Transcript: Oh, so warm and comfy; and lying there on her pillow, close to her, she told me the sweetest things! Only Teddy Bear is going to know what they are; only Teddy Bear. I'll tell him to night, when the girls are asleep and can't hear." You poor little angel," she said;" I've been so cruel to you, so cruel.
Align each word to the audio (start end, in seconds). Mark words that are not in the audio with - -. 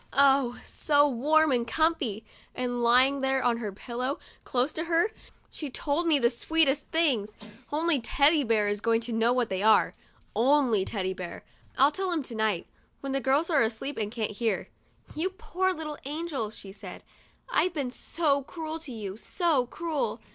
Oh, 0.13 0.59
so 0.63 1.07
warm 1.07 1.51
and 1.51 1.67
comfy; 1.67 2.25
and 2.55 2.81
lying 2.81 3.21
there 3.21 3.43
on 3.43 3.57
her 3.57 3.71
pillow, 3.71 4.17
close 4.43 4.73
to 4.73 4.85
her, 4.85 5.11
she 5.51 5.69
told 5.69 6.07
me 6.07 6.17
the 6.17 6.31
sweetest 6.31 6.87
things! 6.87 7.33
Only 7.71 8.01
Teddy 8.01 8.43
Bear 8.43 8.67
is 8.67 8.81
going 8.81 8.99
to 9.01 9.13
know 9.13 9.31
what 9.31 9.49
they 9.49 9.61
are; 9.61 9.93
only 10.35 10.85
Teddy 10.85 11.13
Bear. 11.13 11.43
I'll 11.77 11.91
tell 11.91 12.11
him 12.11 12.23
to 12.23 12.33
night, 12.33 12.65
when 13.01 13.11
the 13.11 13.21
girls 13.21 13.51
are 13.51 13.61
asleep 13.61 13.99
and 13.99 14.11
can't 14.11 14.31
hear." 14.31 14.69
You 15.15 15.29
poor 15.29 15.71
little 15.71 15.99
angel," 16.05 16.49
she 16.49 16.71
said;" 16.71 17.03
I've 17.51 17.75
been 17.75 17.91
so 17.91 18.41
cruel 18.41 18.79
to 18.79 18.91
you, 18.91 19.17
so 19.17 19.67
cruel. 19.67 20.19